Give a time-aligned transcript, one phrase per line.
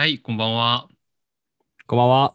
[0.00, 0.88] はい、こんばんは。
[1.86, 2.34] こんばんは。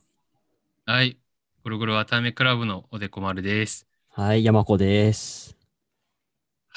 [0.85, 1.17] はい、
[1.63, 3.87] ぐるぐるわためクラブのおでこまるです。
[4.09, 5.54] はい、山子です。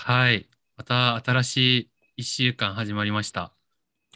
[0.00, 3.52] はい、また新しい一週間始まりました。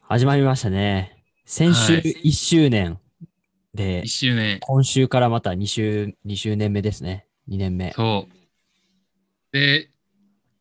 [0.00, 1.24] 始まりましたね。
[1.44, 2.98] 先週はい1周年
[3.74, 4.58] で一、周年。
[4.60, 7.26] 今週からまた2周、2周年目ですね。
[7.48, 7.92] 2年目。
[7.92, 8.32] そう。
[9.52, 9.90] で、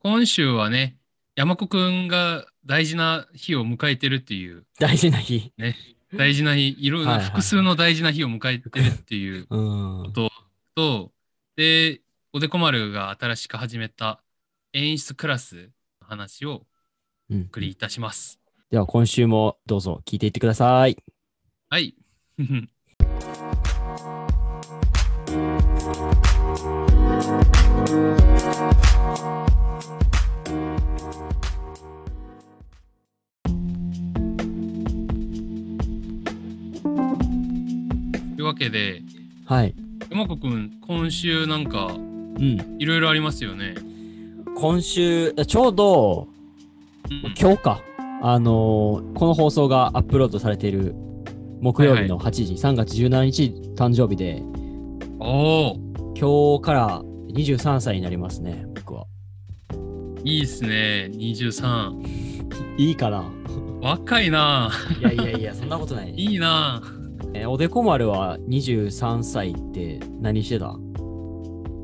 [0.01, 0.97] 今週はね、
[1.35, 5.53] 山子くんが大事な日を迎えてるっていう、大事な日。
[5.55, 5.77] ね、
[6.15, 10.03] 大事な日、いろんはいはいな複数の大事な日を迎えてるっていううん。
[10.07, 10.31] こと
[10.75, 11.11] と、
[11.55, 12.01] で、
[12.33, 14.19] おでこ丸が新しく始めた
[14.73, 15.69] 演出クラス
[16.01, 16.65] の話を
[17.29, 18.39] うんお送りいたします。
[18.69, 20.97] では今週もどうぞ聞いていってください。
[21.69, 21.93] はい。
[38.37, 39.01] というわけで、
[39.45, 39.75] はい。
[40.09, 42.77] 山子くん、今週なんかうん。
[42.79, 43.90] いろいろありますよね。
[44.55, 46.27] 今週、ちょうど
[47.09, 47.81] うん今日か。
[48.23, 50.93] あのーこの放送がアップロードされている
[51.59, 54.43] 木曜日の8時、3月17日誕生日で、
[55.19, 55.75] おお、
[56.15, 57.01] 今日から
[57.33, 59.05] 23歳になりますね、僕は。
[60.23, 61.09] いいっすね。
[61.13, 61.95] 23。
[62.77, 63.31] いいかな
[63.81, 64.69] 若いな。
[64.99, 66.13] いやいやいや、そんなことない。
[66.15, 66.81] いいな。
[67.33, 70.75] えーおでこ丸は23歳って何してた？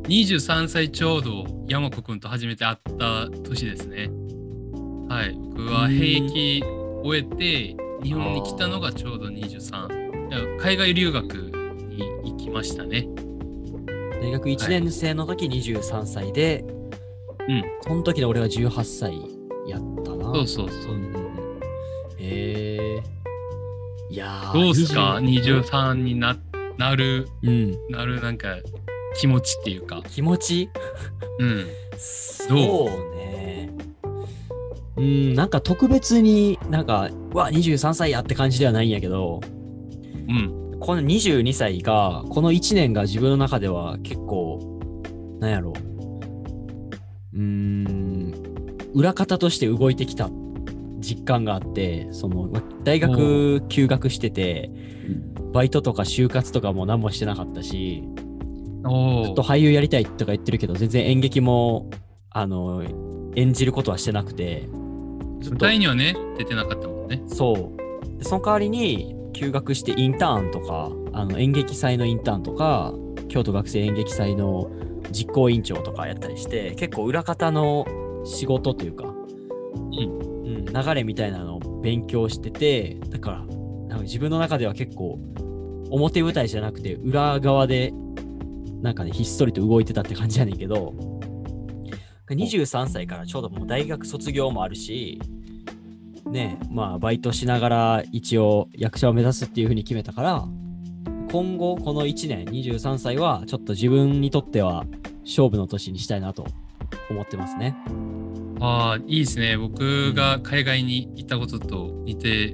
[0.08, 4.10] 23歳ちょうど山子くんと初めて会った年ですね。
[5.10, 5.36] はい。
[5.38, 10.30] 僕は兵役終えて日本に来たのがちょうど23。
[10.30, 13.08] いや海外留学に行きましたね。
[14.22, 16.64] 大学1年生の時23歳で、
[17.50, 17.64] うん。
[17.82, 19.14] その時の俺は18歳
[19.70, 20.34] やったな。
[20.34, 20.98] そうそうそうう。
[20.98, 21.14] ん
[22.20, 23.02] え
[24.10, 26.38] いやーどうすか？20 ?23 にな
[26.78, 27.78] なる、うん。
[27.90, 28.56] なるなんか
[29.20, 30.02] 気持ちっていうか。
[30.10, 30.70] 気持ち？
[31.40, 31.66] うん。
[31.98, 33.72] そうね。
[34.98, 39.42] うん、なんか特別になんか、うわ、23歳やって感じではないんやけど、
[40.28, 40.80] うん。
[40.80, 44.80] この22歳が、この1年が自分の中では結構、
[45.40, 47.38] なんやろう。
[47.38, 48.34] うーん、
[48.94, 50.30] 裏方として動いてきた
[51.00, 54.72] 実感があって、その、ま大学休学してて、
[55.54, 58.04] バイトとか就活とかも何もしてなかったし、
[59.26, 59.44] ずっと。
[59.44, 61.90] 俳優やりたいとか言ってるけど、全然演劇も、
[62.30, 62.84] あの、
[63.36, 67.22] 演じることはしてなくて、舞と台にはね、出てなかったもんね。
[67.28, 68.18] そう。
[68.18, 72.94] でその代わりに、休学してインターンとか、あの演劇祭のインターンとか、
[73.28, 74.72] 京都学生演劇祭の
[75.12, 77.86] 実行委員長とかやったりして、結構裏方の
[78.26, 79.10] 仕事というか、う
[79.90, 83.38] ん、流れみたいなのを勉強してて、だから、
[83.88, 85.20] なんか自分の中では結構、
[85.90, 87.94] 表舞台じゃなくて、裏側で、
[88.82, 90.94] なんかね、ひっそりと動いてたって感じやねんけど、
[92.30, 95.20] 23歳からちょうどもう大学卒業もあるし、
[96.26, 100.46] ねまあバイトしながら一応役者を目指すっていうふうに決めたから
[101.32, 104.86] 今後この1年23歳はちょっと自分にとっては
[105.24, 106.46] 勝負の年にしたいなと
[107.10, 107.76] 思ってますね。
[108.60, 109.58] ああ、いいですね。
[109.58, 112.54] 僕が海外に行ったことと似て、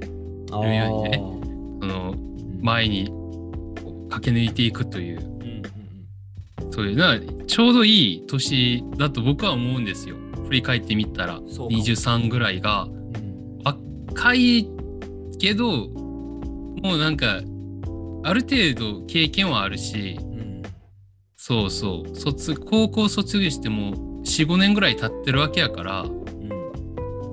[0.52, 3.12] あるようにねーそのうん前に
[4.10, 5.33] 駆け抜いていくという、うんうん
[6.70, 10.16] そういうな、ちょうどいい年だと僕は思うんですよ。
[10.46, 11.82] 振り返ってみたら、そうかも。
[11.82, 13.04] 23ぐらいが、うん
[13.64, 14.68] 若い
[15.40, 17.40] けど、もうなんか、
[18.22, 20.62] ある程度経験はあるし、うん
[21.36, 26.18] そうそう、卒、高校卒業しても4、5年ぐらい経ってるわけやから、うん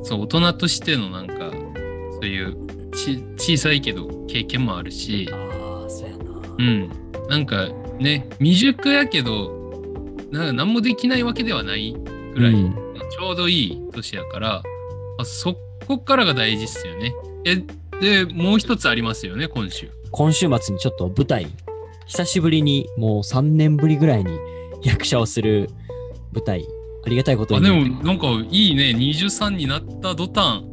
[0.04, 1.52] そう、大人としてのなんか、
[2.14, 2.58] そういう
[2.92, 6.24] ち小さいけど経験もあるし、ああそうやな。
[6.58, 6.90] うん。
[7.30, 7.70] なんか
[8.02, 9.52] ね、未熟やけど、
[10.32, 11.94] なんか何もできないわけではない
[12.34, 12.76] ぐらい、うん
[13.12, 14.64] ちょうどいい年やから、
[15.18, 17.14] あそこからが大事っすよね。
[17.46, 17.58] え、
[18.00, 19.90] で、もう一つありますよね、今週。
[20.12, 21.48] 今週末にちょっと舞台
[22.08, 24.32] 久しぶりにもう3年ぶりぐらいに
[24.84, 25.70] 役者をする
[26.34, 26.66] 舞台
[27.06, 30.64] ありがたいことあ、にでもなんかいいね、23になった途端、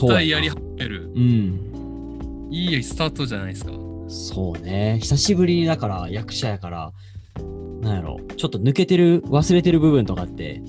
[0.00, 1.08] 舞台やり始める。
[1.14, 3.72] うんいいスタートじゃないですか。
[4.12, 4.98] そうね。
[5.00, 6.92] 久しぶりにだから役者やから、
[7.80, 10.62] なんやろ、ちょっと抜けてる、忘れてる部分とかって、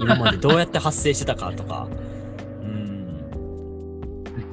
[0.00, 1.88] 今までどうやって発生してたかとか。
[2.62, 3.22] うん。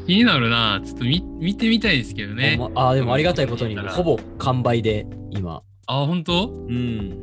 [0.06, 0.82] 気になるな。
[0.86, 2.58] ちょっと見見てみたいですけどね。
[2.60, 5.64] まあーでもありがたいことに、ほぼ完売で今。
[5.88, 6.50] あ、本当？
[6.50, 7.20] うん。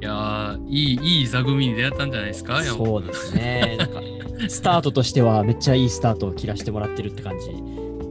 [0.00, 2.62] いやーいい、いい座組に出会ったんじゃないですか？
[2.62, 3.76] そうですね。
[3.78, 4.00] なんか、
[4.48, 7.46] スタートとしてはめっちゃいいスタートを切らしてもらってるって感じ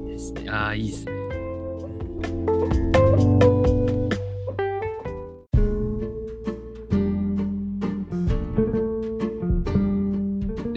[0.07, 0.48] ですね。
[0.54, 1.20] ああ、いいですね。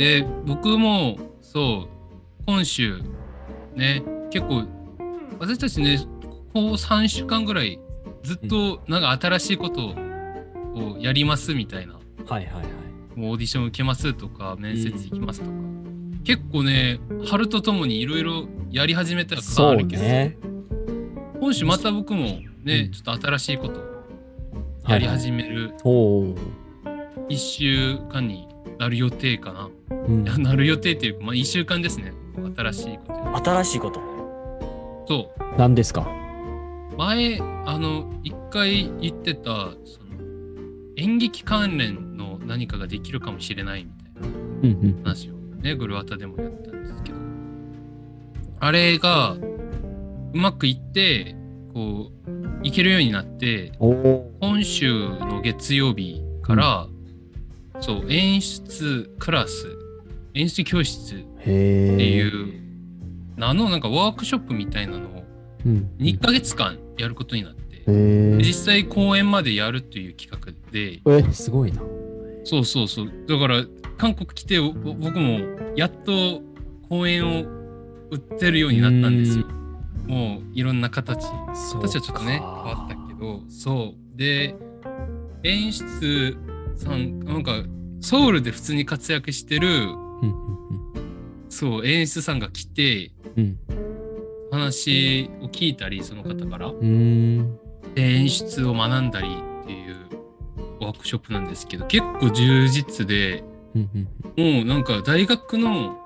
[0.05, 3.01] で、僕も、そう、今週、
[3.75, 4.65] ね、結構、
[5.39, 7.81] 私たちね、ここ3週間ぐらい、
[8.23, 9.95] ずっと、なんか新しいこと
[10.75, 12.61] をやりますみたいな、はいはいは
[13.17, 13.19] い。
[13.19, 15.53] もうオーディション受けますとか、面接行きますとか、
[16.23, 20.37] 結構ね、春とともにいろいろやり始めた感あそうるけど、ね。
[21.41, 22.91] 今週また僕もね、うん。
[22.91, 23.81] ちょっと新しいこと
[24.87, 26.37] やり始めるおお。
[27.31, 28.54] 1週間に
[28.85, 29.71] なる予定かな。
[30.07, 32.13] うんいやなる予定っていうか、まあ1週間ですね。
[32.55, 33.51] 新しいこと。
[33.51, 34.01] 新しいこと？
[35.09, 35.43] そう。
[35.59, 36.07] 何ですか？
[36.99, 40.21] 前、あの、一回言ってた、その、
[40.99, 45.03] 演劇関連の何かができるかもしれないみたいなうんうん。
[45.03, 45.33] 話を
[45.63, 47.17] ね、グルワタでもやったんですけど、
[48.61, 49.41] あれがう
[50.35, 51.35] まくいって、
[51.73, 52.31] こう、
[52.63, 53.73] いけるようになって。
[53.81, 56.87] 今週の月曜日から、
[57.81, 59.67] そう演出クラス
[60.35, 61.19] 演出教室っ。
[61.45, 62.61] ていう、
[63.41, 65.25] あのなんかワークショップみたいなのを
[65.65, 65.91] うん。
[65.99, 67.65] 2ヶ月間やることになって。
[68.39, 71.83] 実際公演までやるという企画でえ、すごいな。
[72.45, 73.65] そうそうそうだから
[73.97, 75.41] 韓国来てお僕も
[75.77, 76.43] やっと
[76.89, 77.43] 公演を
[78.11, 79.47] 売ってるようになったんですよ
[80.07, 84.55] もういろんな形形はちょっとね変わったけどそうで
[85.43, 86.37] 演出
[86.77, 87.53] さんなんか
[88.01, 90.35] ソウルで普通に活躍してるうん
[91.49, 93.59] そう演出さんが来てうん
[94.51, 96.73] 話を聞いたりその方から。
[97.95, 99.29] で演出を学んだり
[99.63, 99.97] っていう
[100.81, 103.45] ワークショップなんですけど結構充実で。
[103.75, 105.99] もうなんか大学の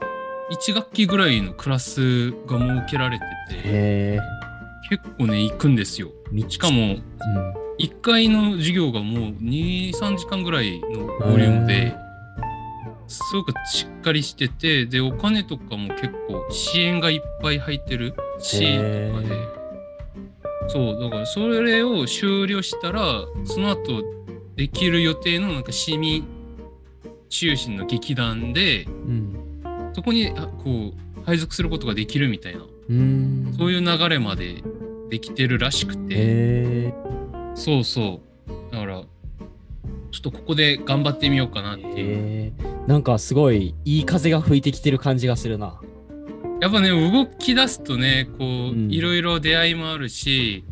[0.51, 3.25] 1学期ぐらいのクラスが設けられて
[3.63, 4.21] て。
[4.89, 6.09] 結構ね行くんですよ
[6.49, 6.99] しかもうん。
[7.79, 11.97] 1回の授業がもう23時間ぐらいのボリュームへで
[13.07, 19.59] すごくしっかりしててでお金とかも結構支援がいっぱい入ってる支援とかでへ
[20.69, 24.03] そうだからそれを終了したらその後
[24.57, 26.27] できる予定のなんか市民
[27.31, 29.45] 中心の劇団でうん。
[29.95, 33.55] そこにあこう配属することができるみたいなうん。
[33.57, 34.63] そういう流れまで
[35.09, 36.93] できてるらしくて。
[37.59, 38.21] そうそ
[38.71, 38.73] う。
[38.73, 39.07] だから、ちょ
[40.19, 42.53] っとここで頑張ってみようかなっていう。
[42.87, 45.81] なんかすごいいい風が吹いてきてる感じがするな。
[46.61, 50.65] やっぱね、動き出すとね、こう、うんいろいろ出会いもあるし、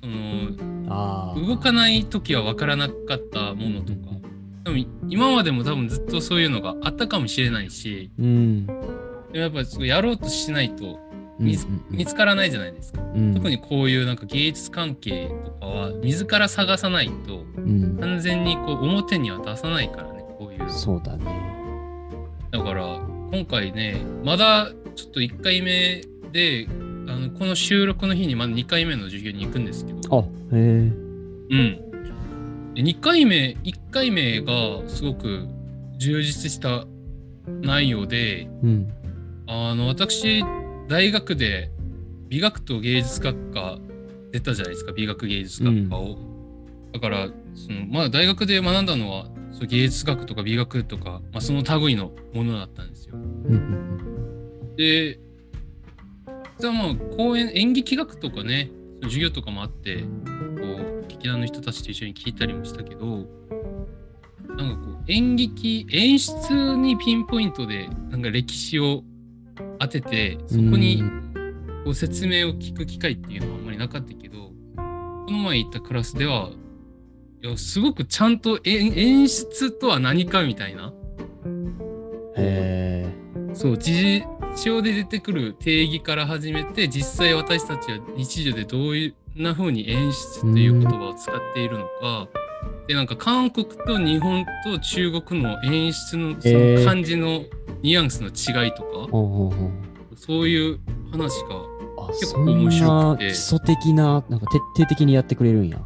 [0.00, 0.74] その。
[1.34, 3.98] 動かない時は分からなかったものとか、
[4.64, 4.76] でも
[5.08, 8.66] 今までも多分ずっとそういうのがあったかもしれないし、うん。
[8.66, 11.00] でもやっぱりやろうとしないと
[11.38, 11.56] 見
[11.90, 13.02] 見つからないじゃないですか。
[13.02, 17.96] うん特にこういうなんか芸術関係とかは、自ら探さないと、うん。
[17.98, 20.70] 完全にこう表には出さないからね、こういう。
[20.70, 21.54] そうだね。
[22.54, 23.00] だから
[23.32, 26.68] 今回ねまだちょっと1回目で
[27.08, 30.18] あのこの収録の日にまだ2回目の授業に行くんですけど
[30.52, 30.60] あ、へえ。
[30.60, 31.80] うん
[32.74, 35.48] で2回目1回目がすごく
[35.98, 36.86] 充実した
[37.60, 38.88] 内容でうん。
[39.48, 40.44] あの私
[40.88, 41.70] 大学で
[42.28, 43.78] 美学と芸術学科
[44.32, 46.18] 出たじゃないですか美学芸術学科を、
[46.92, 53.16] だからそのまあ大学で学んだのはそう芸術学とか美学とか、まあ、その類のものだったんですよ。
[53.16, 53.94] うんうん
[54.76, 55.20] で、
[56.58, 58.70] じゃあまあ公演、演劇学とかね、
[59.02, 60.06] 授業とかもあって、こ
[61.04, 63.26] う、劇団の人たちと一緒に聞いたりもしたけど、
[64.48, 69.04] なんかこう、演劇、演出にピンポイントで、なんか歴史を
[69.78, 71.02] 当てて、そこに
[71.84, 76.50] こう説明を聞く機会っていうのはあんまりなかったけど、この前行ったクラスでは、
[77.42, 80.92] いや、すごくちゃんと演演出とは何かみたいな、
[81.44, 81.76] うん。
[82.36, 83.14] へえ。
[83.54, 84.24] そう、事
[84.56, 92.28] 象で出てくる定義から始めて、実際私たちは日常でどういうな風に演出という言葉を使っているのか、
[92.86, 97.44] で、なんか韓国と日本と中国の演出のそえーの漢字の
[97.82, 100.16] ニュアンスの違いとか、ほうほうほう。
[100.16, 100.78] そういう
[101.10, 101.56] 話が、
[101.98, 105.78] あ、結構面白なくて基礎的な、なんか徹底的にやってくれるんや。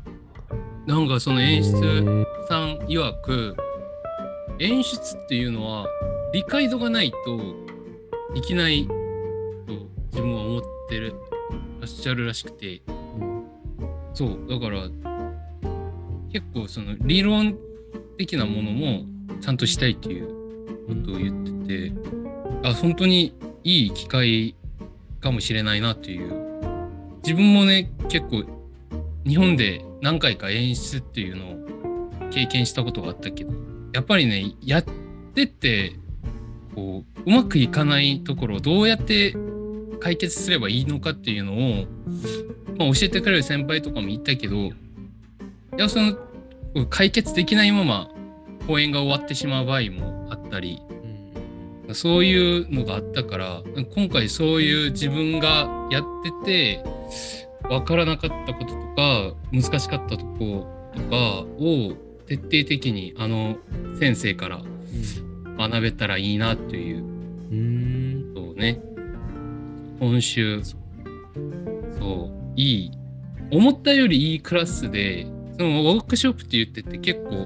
[0.87, 3.56] なんかその演へ出ーさん曰く、
[4.58, 5.87] 演出っていうのは
[6.32, 7.38] 理解度がないと
[8.35, 8.92] できないと
[10.11, 11.14] 自分は思ってる
[11.80, 13.44] らっしゃるらしくてうん
[14.14, 14.88] そうだから
[16.32, 17.56] 結構その理論
[18.16, 19.04] 的なものも
[19.40, 21.92] ちゃんとしたいっていうことを言ってて
[22.64, 24.54] あ本当にいい機会
[25.20, 26.49] かもしれないなっていう。
[27.28, 28.44] 自分もね結構
[29.26, 33.52] 日本で何回か演出っていうのを経験したことがあったけど
[33.92, 34.85] やっぱりねやっ
[35.35, 35.92] てって
[36.75, 39.37] こううまくいかないところをどうやって
[40.00, 41.87] 解決すればいいのかっていうのを、
[42.78, 44.70] まあ、教えてくれる先輩とかもいたけど
[45.78, 46.16] いやその
[46.90, 48.11] 解決できないまま
[48.66, 50.82] 公演が終わってしまう場合もあったり
[51.87, 53.62] うんそういうのがあったから
[53.94, 56.04] 今回そういう自分がやっ
[56.44, 56.85] てて
[57.62, 61.16] 分からなかったこととか難しかったとことか
[61.58, 61.94] を
[62.26, 63.56] 徹底的にあの
[63.99, 64.61] 先生から
[65.56, 67.04] 学べたらいいなという。
[67.50, 67.88] うん。
[68.35, 68.80] ことね
[70.00, 70.76] 今週そ
[71.97, 72.90] ういい
[73.50, 75.26] 思ったよりいいクラスで
[75.59, 77.45] そのワークショップって言ってて結構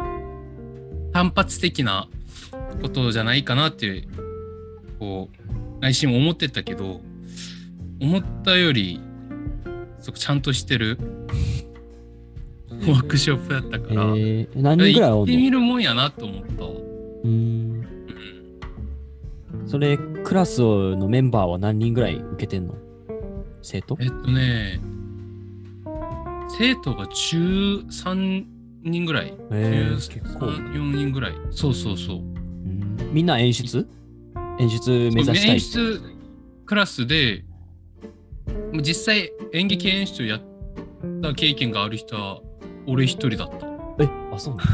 [1.12, 2.08] 単発的な
[2.80, 4.08] ことじゃないかなっていう
[4.98, 7.00] こう内心も思ってたけど
[8.00, 9.00] 思ったより
[9.98, 10.98] すごくちゃんとしてる
[12.68, 16.64] ワークショップだったえから、ー、何人ぐらい行ってみるもんやなと思った。
[16.64, 16.70] わ。
[17.24, 17.86] うん
[19.52, 19.68] うん。
[19.68, 22.74] それクラスのメンバーは何人ぐらい受けてんの？
[23.62, 23.96] 生徒？
[24.00, 24.80] えっとね、
[26.58, 28.44] 生徒が13
[28.82, 29.34] 人ぐらい。
[29.50, 31.34] えー、13結構、4人ぐらい。
[31.50, 32.16] そうそうそう。
[32.16, 32.96] うん。
[33.12, 33.88] みんな演出？
[34.58, 36.00] 演出目指したい演出
[36.66, 37.44] クラスで、
[38.74, 40.40] 実際演劇演出をやっ
[41.22, 42.40] た経験がある人は
[42.86, 43.66] 俺一人だった。
[44.02, 44.72] えあそうなんだ、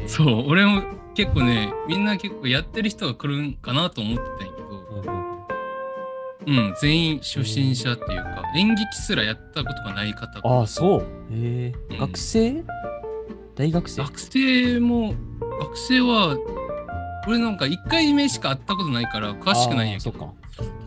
[0.00, 0.08] えー。
[0.08, 0.82] そう、俺も
[1.14, 5.25] 結構ね、みんな結構やってる人が来るんかなと思ってたんやけど、うん
[6.46, 10.40] うんうん、全員初心者っていうか、演劇すらやったことがない方。
[10.44, 11.06] ああそう。
[11.32, 11.92] えー。
[11.92, 11.98] うん。
[11.98, 12.64] 学生？
[13.54, 14.02] 大学生？
[14.02, 15.14] 学生も
[15.60, 16.36] 学生は
[17.26, 20.10] 俺なんか1回目しか会ったことないから詳しくないんやけど。
[20.10, 20.34] あーそっか。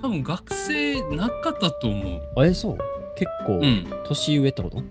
[0.01, 2.45] 多分学生なかったと思う。
[2.45, 2.77] えそう。
[3.17, 3.85] 結構うん。
[4.05, 4.81] 年上ってこと、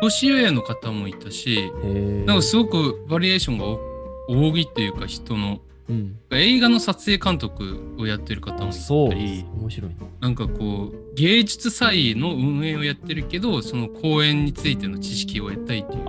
[0.00, 3.80] 年上の方もいたしへえなんかすごくバリエーションが多
[4.28, 5.60] 多いっていうか人の
[5.92, 9.90] うん映画の撮影監督をやってる方もいあそうたり面白い。
[9.90, 16.04] ななんかこう芸術祭の運営をやってるけどその公演についての知識を得たいっていう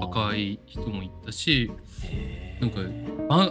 [0.00, 1.70] 若い人もいたし
[2.60, 2.80] なんか
[3.28, 3.48] あ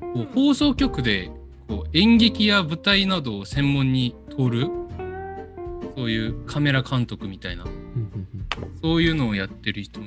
[0.00, 1.30] こう放送局で
[1.68, 4.68] こう演劇や舞台などを専門に撮る
[5.96, 7.64] そういうカメラ監督みたいな
[8.82, 10.06] そういうのをやってる人も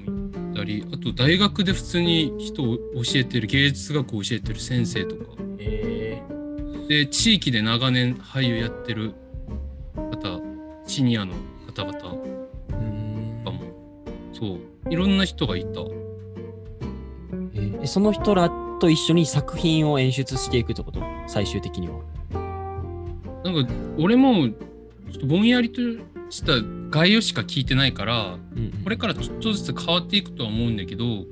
[0.54, 2.82] いたりあと大学で普通に人を教
[3.16, 5.24] えてる芸術学を教えてる先生とか。
[5.40, 6.24] うんへ
[6.88, 9.14] で地域で長年俳優やってる
[9.96, 10.40] 方
[10.88, 11.34] シニアの
[11.68, 12.00] 方々。
[12.00, 12.10] と
[13.46, 13.62] かも
[14.34, 14.60] そう。
[14.90, 15.82] いろんな人がいた。
[15.82, 17.86] えー。
[17.86, 18.50] その人ら
[18.80, 21.00] と一緒に作品を演出していくってこと？
[21.28, 22.00] 最終的には。
[23.44, 25.82] なんか俺もちょっとぼんやりと
[26.30, 26.54] した
[26.90, 31.26] 概要しか聞いてないからうんこれからちょっとずつ変わっていくとは思うんだけど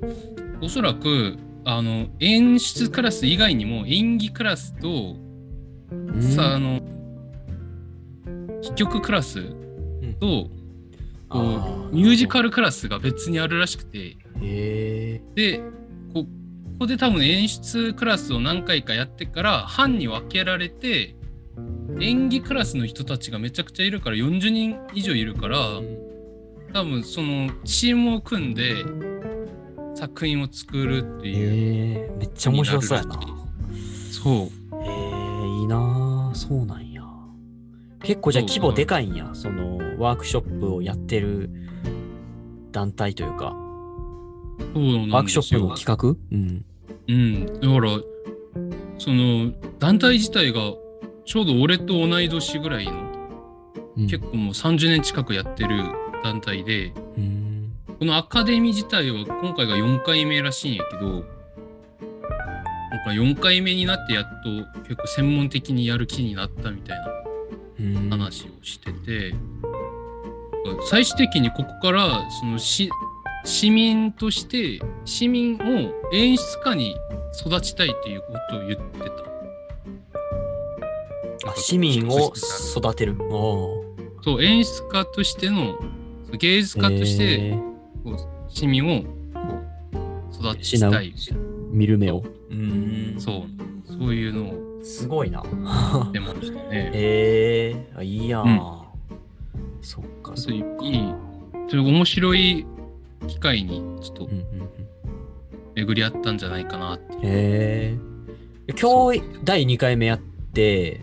[0.60, 5.16] おそらくあの演出クラス以外にも演技クラスと、
[5.90, 6.22] うん。
[6.22, 6.80] さあの
[8.62, 9.42] 戯曲クラス
[10.18, 10.48] と、
[11.28, 11.40] こ
[11.92, 14.16] うミュージカルクラスが別にあるらしくて。
[15.34, 15.60] で
[16.14, 16.26] ここ
[16.80, 21.16] こで多分演出クラスを何回かやってから班に分けられて
[22.00, 25.80] 演技クラスの人たちがめちゃくちゃいるから40人以上いるから
[26.72, 28.84] 多分そのチームを組んで
[29.94, 31.36] 作品を作るっていう。
[31.36, 33.18] へえめっちゃ面白そうやな。
[34.12, 34.34] そう。
[34.34, 37.02] へえいいなあそうなんや。
[38.00, 39.30] 結構じゃあ規模でかいんや。
[39.32, 41.50] そのワークショップをやってる
[42.70, 43.56] 団体というか、
[44.72, 46.16] そうワークショップの企画？
[46.30, 46.64] うん。
[47.08, 47.46] うん。
[47.46, 48.00] だから、
[48.98, 50.60] その団体自体が
[51.28, 55.82] ちょうど俺と同い年ぐらいの、うん結構もう30年近くやってる
[56.22, 57.72] 団体で、うん。
[57.98, 61.24] このアカデミー自体は今回が4回目らしいんやけど、なんか
[63.10, 67.06] 4回目になってやっと結構専門的にやる気になったみたいな
[67.80, 69.34] うん話をしてて、
[70.88, 72.88] 最終的にここからそのし
[73.44, 76.96] 市民として市民を演出家に
[77.44, 79.37] 育ちたいっていうことを言ってた。
[81.48, 82.32] あ市民を
[82.76, 83.16] 育てる。
[83.30, 83.84] お
[84.22, 85.78] そう演出家としての
[86.32, 87.56] 芸術家として
[88.48, 89.04] 市民を
[90.32, 91.14] 育ちたい。
[91.70, 92.24] 見る目を。
[92.50, 93.44] うんそ
[93.88, 95.42] う、そういうのをすごいな。
[96.12, 96.90] 出ましたね。
[96.94, 98.46] へえー、いいやん。
[98.46, 98.88] うん
[99.80, 100.84] そっか、そういそっか。
[100.84, 101.14] いい、
[101.68, 102.66] ちょ面白い
[103.26, 104.28] 機会にちょっと
[105.74, 107.14] 巡り合ったんじゃないかなって。
[107.14, 107.98] へえ。
[108.78, 111.00] 今日第2回目やって、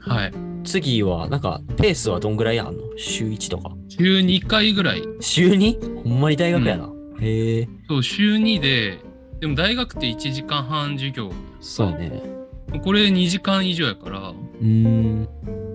[0.00, 0.32] はい。
[0.64, 2.82] 次はなんかペースはどんぐらいあんの？
[2.96, 3.70] 週1とか。
[3.88, 5.02] 週2回ぐらい。
[5.20, 6.02] 週 2?
[6.04, 6.90] ほんまに大学やな。
[7.20, 7.68] へえ。
[7.88, 8.98] そう、週2で、
[9.40, 11.30] でも大学って1時間半授業。
[11.60, 12.22] そうやね。
[12.84, 15.28] これ2時間以上やから、うーん。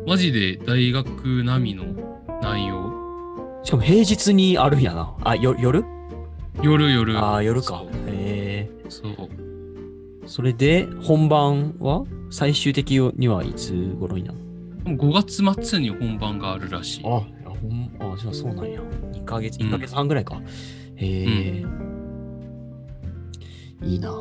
[0.08, 1.86] マジで大学並みの
[2.41, 2.93] 内容。
[3.63, 5.15] しかも平日にあるんやな。
[5.24, 5.84] あ、よ夜？
[6.62, 7.17] 夜夜。
[7.17, 7.84] ああ、夜か。
[8.08, 8.72] へえ。
[8.89, 9.13] そう。
[10.27, 12.03] それで、本番は？
[12.33, 14.37] 最終的にはいつ頃になる
[14.85, 17.03] ？5月末に本番があるらしい。
[17.05, 17.21] あ、ほ
[17.67, 18.81] んあ、じゃあそうなんや。
[18.81, 20.41] 2ヶ月、1ヶ月半ぐらいか。
[20.95, 21.65] へえ、
[23.83, 24.11] いいな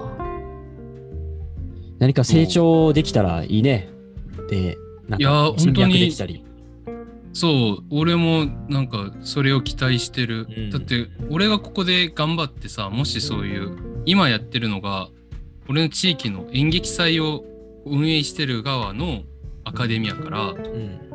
[2.00, 3.88] 何か成長できたらいいね。
[4.50, 4.76] で、
[5.08, 6.44] なんいやか本当に脈できたり。
[7.32, 10.46] そう、俺もなんかそれを期待してる。
[10.54, 15.08] うんだって、俺がここで頑張ってさ、もしそういう、今やってるのが、
[15.66, 17.46] 俺の地域の演劇祭を
[17.84, 19.22] 運営してる側の
[19.64, 21.12] アカデミアから、うん。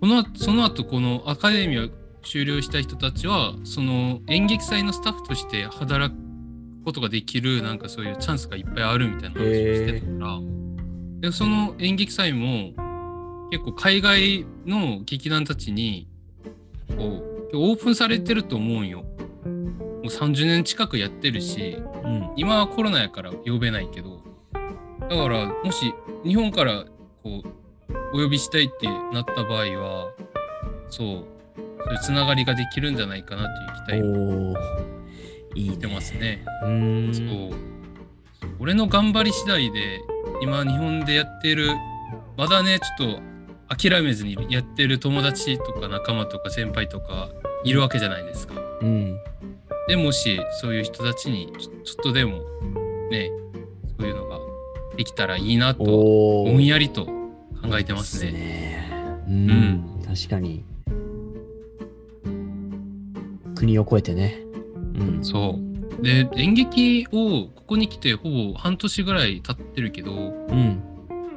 [0.00, 1.88] このその後このアカデミアを
[2.22, 6.18] 終了した人たちはその演劇祭のスタッフとして働く
[6.84, 10.40] ことができるなんかそういうチャンスがいっぱいあるみたいな話をしてたから
[11.20, 12.72] でその演劇祭も
[13.50, 16.08] 結構海外の劇団たちに
[16.88, 19.02] こうオープンされてると思うんよ。
[19.02, 19.04] も
[20.02, 22.30] う30年近くやってるしうん。
[22.36, 24.22] 今はコロナやから呼べないけど
[25.00, 25.93] だからもし
[26.24, 26.84] 日本から
[27.22, 27.48] こう
[28.14, 30.12] お呼びしたいってなった場合は
[30.88, 31.24] そう
[31.84, 34.20] そういうつながりができるんじゃないかなっていう期待
[34.80, 34.84] を。
[35.56, 36.42] してますね。
[36.62, 37.14] うーん。
[37.14, 37.58] そう
[38.58, 40.00] 俺の頑張り次第で
[40.40, 41.70] 今日本でやってる
[42.36, 43.18] まだねちょっ
[43.68, 47.28] と諦めずにやってる友達とか仲間とか先輩とか
[47.64, 48.54] いるわけじゃないですか。
[48.80, 49.18] うん。
[49.88, 52.38] でもしそういう人たちにちょちょっとでも
[53.10, 53.30] ね
[53.98, 54.38] そういうのが
[54.96, 58.38] できたらいいなとぼんやりと考えてますですね。
[58.38, 59.24] ね。
[59.28, 60.02] うん。
[60.04, 60.64] 確かに。
[63.54, 64.38] 国を越えてね。
[64.94, 65.24] うん。
[65.24, 65.58] そ
[66.00, 66.02] う。
[66.02, 70.82] で演劇をここに来てほぼ半年ぐらい経ってるけどうん。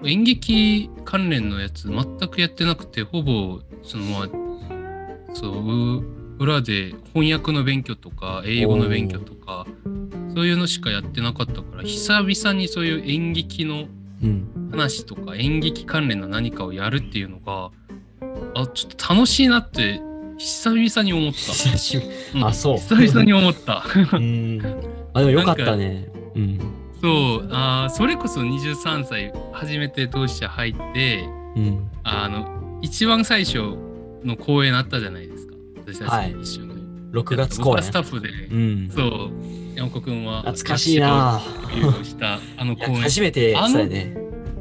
[0.04, 4.30] 演劇関連のやつ全くやってなくてほぼそのまあ
[5.34, 9.66] そうう裏で翻訳の勉強とか英語の勉強とか
[10.36, 13.86] そういうのしかやってなかったから久々にそういう演劇の
[14.24, 14.70] うん。
[14.72, 17.72] 話とか演劇関連の何かをやるっていうのが
[18.56, 20.02] あちょっと楽しいなって
[20.38, 21.34] 久々に思っ。
[21.34, 24.62] た、うんあそう久々に思った うん。
[25.14, 26.10] あ、でもよかったね。
[26.36, 26.60] うん。
[27.02, 31.24] そうあーそれこそ23歳初めて当事者入って
[31.56, 31.90] うん。
[32.04, 33.76] あの一番最初
[34.24, 35.54] の公演あったじゃないですか
[35.86, 36.77] 私たはいち一緒に、
[37.12, 37.84] 6月公演。
[37.84, 38.90] スタッフで、うん。
[38.90, 39.32] そう
[39.76, 44.18] 山子くんは懐かしいなデビューしたあの公演初めて、そうやね。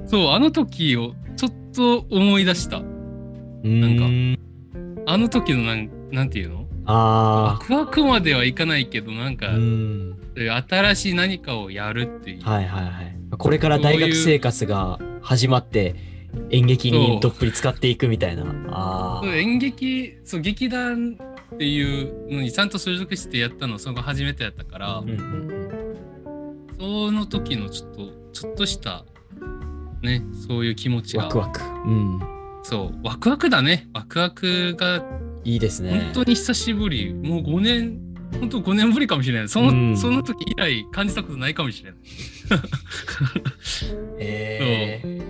[0.06, 2.80] そうあの時をちょっと思い出したう
[3.68, 4.38] ん。
[5.06, 6.66] あの時のなんなんていうの？
[6.84, 9.56] あワクワクまではいかないけどなんか、あ。
[9.56, 10.18] うん。
[10.36, 13.16] 新しい何かをやるっていう、はいはいはい。
[13.38, 15.94] これから大学生活が始まって、
[16.50, 18.44] 演劇にどっぷり使っていくみたいな。
[18.68, 21.16] あそう演劇そう劇団
[21.54, 24.98] っていうのにちゃんと所属してやったのその初めてやったから、あ。
[25.00, 25.76] うんうん
[26.78, 29.06] その時のちょっとちょっとした
[30.02, 31.20] ねそういう気持ちうん。
[31.20, 31.60] がワクワク。
[31.62, 32.20] うん。
[32.62, 35.02] そうワクワクだねワクワクが
[35.44, 36.02] いいですね。
[36.12, 37.98] 本当に久しぶり、もう5年
[38.40, 42.00] 本当5年ぶりかもしれないその,、うんその時以来感じたことないかもしれない
[44.20, 45.20] へえ。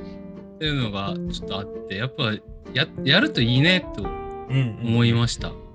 [0.56, 2.32] っていうのがちょっとあってやっぱ
[2.74, 5.65] ややるといいねとうん思いましたうん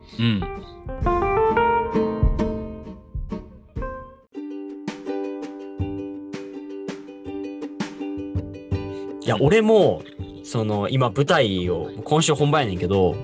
[9.23, 10.01] いや、俺も、
[10.43, 13.15] その、今舞台を、今週本番やねんけど、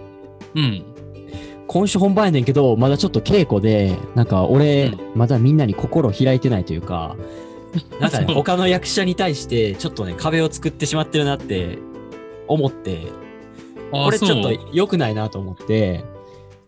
[0.55, 0.83] うん。
[1.67, 7.15] 今週本番やねんけど、まだちょっと稽古で、なんか俺、うまだみんなに心を開いてないというか、
[7.99, 11.79] なんかね、他の役者に対して、ちょっとね、壁を作ってしまってるなって
[12.47, 13.07] 思って、
[13.91, 16.03] あこれちょっと良くないなと思って、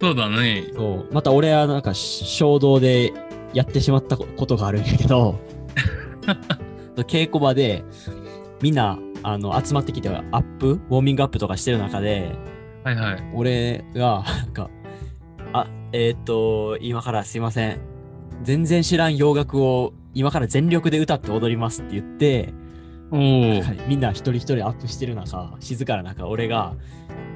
[0.02, 0.66] そうだね。
[0.74, 3.14] そう、また俺はなんか衝動で
[3.54, 5.40] やってしまったことがあるんやけど、
[7.08, 7.84] 稽古場で、
[8.62, 12.36] みんな、あの、集まってきて、アップ、ウォーミングアップとかしてる中で、
[12.84, 13.24] はいはい。
[13.34, 14.70] 俺が、なんか、
[15.54, 17.80] あ、えーっと、今からすいません。
[18.44, 22.54] 全然知らん洋楽を今から全力で歌って踊りますって言って、
[23.12, 26.74] みんな一人一人アップしてる中、静かな中、俺が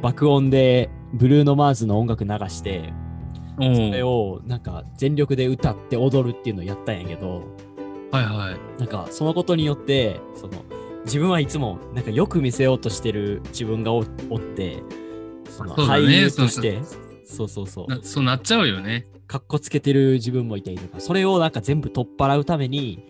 [0.02, 2.92] 爆音でブルーノ・マーズの音楽流して、
[3.60, 4.10] おそれお。
[4.10, 7.44] をなんか全力で歌って踊るっていうのをやったんやけど、
[8.12, 8.80] はいはい。
[8.80, 10.54] なんかそのことによって、その
[11.06, 14.84] 自分はいつもなんかよく見せようとしてる自分がおおって、
[15.50, 16.80] その俳優として、
[17.26, 19.08] そうそうそう、なそうなっちゃうよね。
[19.28, 23.04] かっこつけてる自分もいたりとか、それをなんか全部取っ払うために、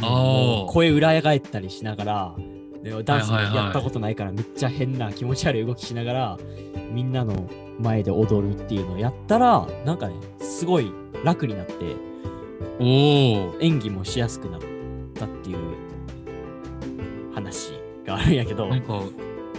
[0.00, 2.61] あ声裏返ったりしながら、で
[3.04, 6.38] ダンスやったことないからめっちゃ変な気持ち悪い動きしながら、
[6.92, 10.92] みんなの前で踊るっていうのをやったら、なんかね、すごい
[11.24, 11.74] 楽になって、
[12.80, 13.56] おお。
[13.60, 14.60] 演技もしやすくなっ
[15.14, 15.58] たっていう
[17.34, 17.72] 話
[18.04, 19.00] があるんやけど、なんか、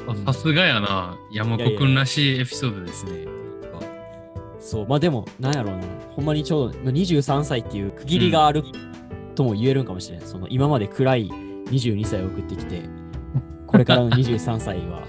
[0.08, 1.18] あさすがやな。
[1.32, 3.26] 山子くんらしいエピソードですね。
[4.60, 8.64] そう、まあでも、なんやろうな、ほんまにちょうどまあ23歳っていう区切りがある
[9.36, 10.28] とも言えるんかもしれない。
[10.28, 11.30] その今まで暗い
[11.68, 12.82] 22歳を送ってきて、
[13.74, 15.02] これからの23歳は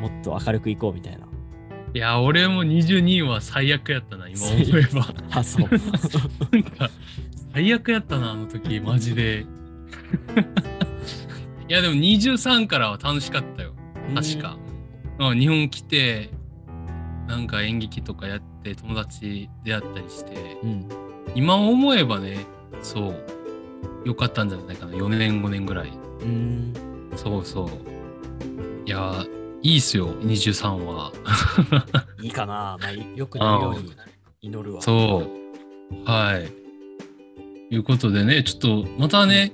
[0.00, 1.26] もっと明るくいこうみたいな。
[1.92, 5.14] いや、俺も22は最悪やったな、今思えば。
[5.30, 5.68] あ、そう。
[6.50, 6.88] なんか、
[7.52, 9.44] 最悪やったな、あの時、マジで。
[11.68, 13.74] いや、でも23からは楽しかったよ。
[14.14, 14.56] 確か。
[15.18, 16.30] うん日本来て、
[17.26, 20.88] なんか演劇とかやって、友達出会ったりして、うん。
[21.34, 22.46] 今思えばね、
[22.80, 25.90] そう、よかったんじゃないかな、4年、5年ぐらい。
[26.22, 26.72] うん。
[27.16, 27.97] そうそう。
[28.86, 29.24] いや、
[29.62, 31.12] いいっすよ、23は。
[32.22, 32.76] いいかな。
[32.80, 33.92] まあ、よくなるように
[34.40, 34.82] 祈るわ。
[34.82, 36.10] そう。
[36.10, 37.74] はい。
[37.74, 39.52] いうことでね、ちょっとまたね、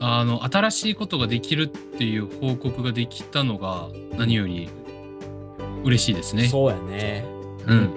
[0.00, 4.68] あの、新しいことができるっていう報告ができたのが何より
[5.84, 6.48] 嬉しいですね。
[6.48, 7.24] そうやね。
[7.66, 7.90] うん。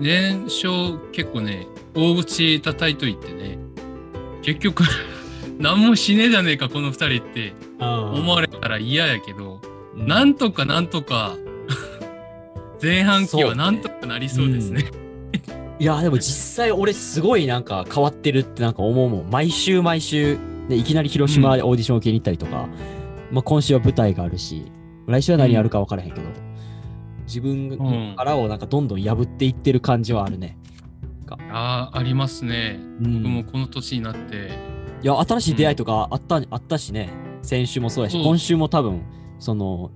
[0.00, 3.58] 年少結構ね、大口叩いといてね、
[4.42, 4.84] 結局、
[5.58, 9.60] 何もしねえじゃねえか、この二人って思思われたら嫌やけど、
[9.94, 11.36] なんとかなんとか、
[12.82, 14.84] 前半期はなんとかなりそうですね。
[15.78, 19.30] いや、でも実際俺すごいなんか変わってるってなんか思うもん。
[19.30, 20.38] 毎週毎週、
[20.68, 22.68] ね、いきなり広島でオーディション受けに行ったりとか、
[23.30, 24.64] まあ今週は舞台があるし、
[25.06, 26.26] 来週は何やるか分からへんけど、
[27.26, 30.58] 自分の殻をなんかどんどん破っていってる感じはあるね。
[31.50, 32.78] ああ、ありますね。
[33.02, 33.22] うん。
[33.22, 37.10] 僕もこの年になって、いや、新しい出会いとかあった,、あったしね、
[37.42, 39.02] 先週もそうやし、そう今週も多分、
[39.38, 39.90] その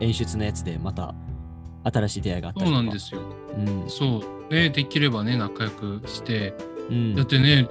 [0.00, 1.14] 演出のやつでまた
[1.84, 2.74] 新しい出会いがあったりそう。
[2.74, 3.20] なんですよ。
[3.56, 3.84] うん。
[3.88, 4.54] そう。
[4.54, 6.54] ね、できればね、仲良くして。
[6.90, 7.14] うん。
[7.14, 7.68] だってね、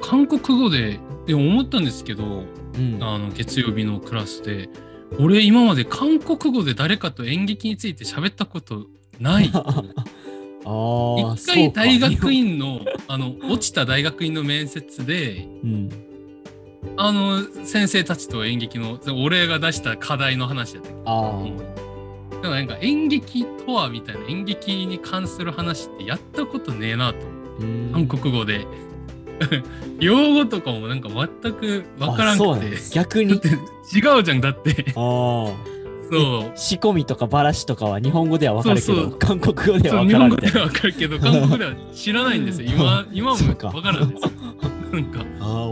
[0.00, 4.68] 韓国語で、でも思ったんですけど、うん、あの、月曜日のクラスで、
[5.18, 8.86] 俺今まで韓国語で誰かと演劇について喋ったこと
[9.18, 9.50] ない。
[10.68, 15.42] 一回大学院の、あの、落ちた大学院の面接で、か。
[15.64, 16.07] うん。
[17.00, 20.94] あの、先生たちと演劇の、俺が出した課題の話だったけ？
[20.94, 27.18] ど、あだからなんか演劇とはみたいな演劇に関する話ってやったことねえなと。
[27.92, 28.66] 韓国語で。
[30.00, 32.70] 用語とかもなんか全くわからんくて。
[32.70, 33.34] だ逆に。
[33.94, 34.86] 違うじゃんだって。
[34.88, 34.94] ああ
[36.10, 36.58] そう。
[36.58, 40.58] 仕込みとかバラシとかは日本語ではわかるけど韓国語ではわそう日からんみたいな。
[40.58, 42.68] 本語ではわかるけど韓国では知らないんですよ。
[42.74, 44.30] 今今もそうからんですよ
[44.92, 45.18] なんか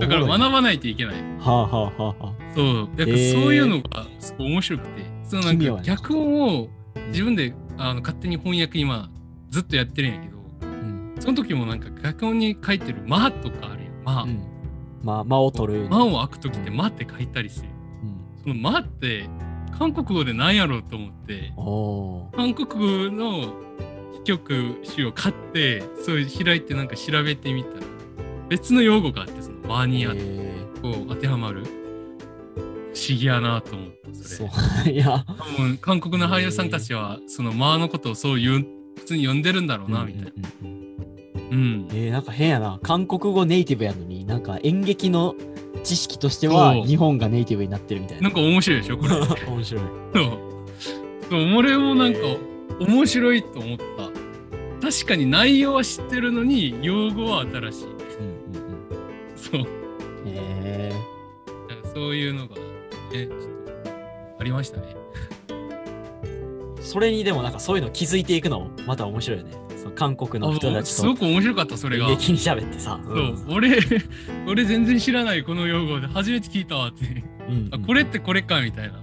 [0.01, 1.15] だから学ばないといけない。
[1.39, 2.55] はあはあはあはあ。
[2.55, 2.89] そう。
[2.97, 6.69] だからそういうのがすごい面白くて、そのなんか奇妙やな脚本を
[7.09, 9.11] 自分であの勝手に翻訳今
[9.51, 11.15] ずっとやってるんやけどうん。
[11.19, 14.41] その時もなんか脚本に書いてる「間」とかあるよ「間」うん。
[15.03, 15.89] まあ間を取る。
[15.89, 17.69] 間を開く時って「間」って書いたりする。
[18.03, 18.43] うん。
[18.43, 19.29] その「間」って
[19.79, 21.53] 韓国語で何やろうと思って
[22.35, 23.55] 韓国語の
[24.15, 27.96] 戯曲集を買ってそういう開いてなんか調べてみたら
[28.49, 31.65] 別の用語があってその「間」にあってへこう当てはまる。
[32.95, 34.51] 不思議やなと思ったーそれ。
[34.51, 34.89] そう。
[34.91, 35.25] いや。
[35.27, 40.31] 多分韓国の俳優さんたちはその「間」のことをそう言う普通に呼んでるんだろうなみたいな
[40.63, 40.87] うんうん。
[41.51, 41.89] うん。
[41.93, 42.79] えー、なんか変やな。
[42.83, 45.35] 韓国語ネイティブやのになんか演劇の
[45.85, 48.23] 知識としては日本がネイティブになってるみたいな。
[48.25, 49.15] なんか面白いでしょこれ。
[49.47, 49.83] 面白い。
[51.29, 52.19] そう俺もなんか
[52.81, 53.77] 面白いと思っ
[54.81, 54.91] た。
[54.91, 57.96] 確かに内容は知ってるのに用語は新しい
[59.51, 59.67] そう。
[60.27, 60.93] へ
[61.69, 62.61] なんかそういうのがね
[63.13, 63.31] ちょっ
[63.65, 64.97] とありましたね。
[65.49, 69.53] ーそれにでもなんかそういうの気づいていくのまた面白いよね。
[69.77, 72.09] その韓国の人たちとすごく面白かったそれが。
[72.09, 73.01] に喋ってさ。
[73.05, 73.37] そう。
[73.51, 73.79] 俺
[74.47, 77.25] 俺全然知らないこの用語で初めて聞いたわって。
[77.49, 77.69] うん。
[77.73, 79.01] あこれってこれかみたいな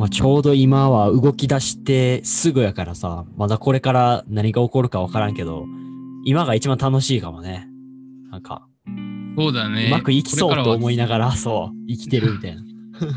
[0.00, 5.66] まあちょうど今は動き出してすぐやからさ、まだこれから何が起こるかわからんけど、
[6.24, 7.68] 今が一番楽しいかもね。
[8.30, 8.66] なんか、
[9.36, 9.88] そうだね。
[9.88, 11.26] うまくいきそうと思いながら。
[11.26, 12.62] ら、そう、生きてるみたいな。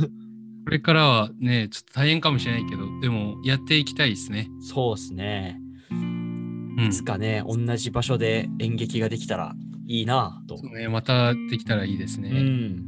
[0.66, 4.50] これからはね、ちょっと大変かもしれないけど、でもやっていきたいですね。
[4.60, 5.58] そうっすね。
[5.90, 9.56] うんいつかね、同じ場所で演劇ができたら
[9.88, 10.58] いいなぁと。
[10.58, 12.30] そうね、またできたらいいですね。
[12.30, 12.84] うん。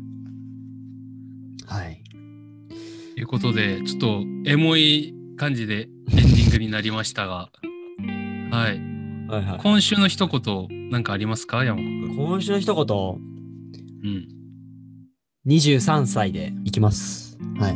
[1.65, 2.04] はい。
[3.15, 7.49] ということで、ちょっとエモい感じでエンディングになりましたが、
[8.51, 8.81] はい。
[9.29, 9.59] はいはい。
[9.61, 11.63] 今週の一言、なんかありますか？
[11.63, 12.15] 山子くん。
[12.17, 13.21] 今週の一言、
[14.03, 14.27] うん。
[15.47, 17.37] 23歳でいきます。
[17.57, 17.75] はい。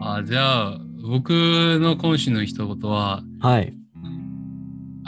[0.00, 1.30] あじゃあ、僕
[1.78, 3.74] の今週の一言は、はい。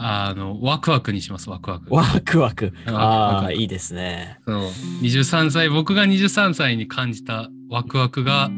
[0.06, 1.94] あの、ワクワクにします、ワクワク。
[1.94, 2.74] ワクワク。
[2.86, 4.38] ああ、いいですね。
[4.44, 4.56] そう
[5.00, 8.50] 23歳、僕が23歳に感じたワクワクが、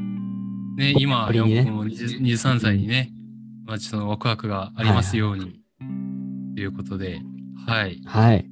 [0.77, 3.13] ね、今、これにね山子も20 23歳にね、
[3.65, 5.61] まあ、そのワクワクがありますように、
[6.57, 7.21] ということで、
[7.65, 8.01] はい。
[8.05, 8.45] はい。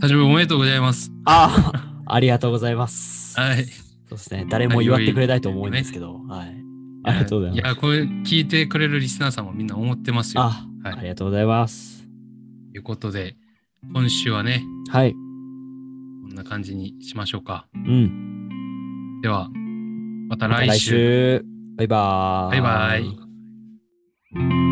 [0.00, 1.12] 誕生日おめでとうございます。
[1.26, 1.70] あ
[2.06, 3.38] あ、ありがとうございます。
[3.38, 3.64] はい。
[3.64, 3.70] そ
[4.06, 4.46] うですね。
[4.48, 6.56] 誰も祝ってくれないと思うんですけど、はい。
[7.04, 7.66] ありがとうございます。
[7.66, 10.42] いや、これ聞いてくれるリスナーさんもみんな思ってますよ。
[10.42, 11.99] あ、はいありがとうございます。
[12.74, 13.36] いうことで、
[13.92, 15.12] 今週はね、はい。
[15.12, 17.66] こんな感じにしましょうか。
[17.74, 19.20] うん。
[19.22, 19.48] では、
[20.28, 20.62] また来週。
[20.66, 21.44] ま、来週
[21.76, 22.60] バイバーイ。
[22.60, 24.69] バイバイ。